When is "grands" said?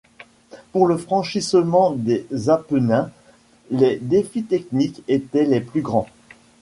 5.83-6.07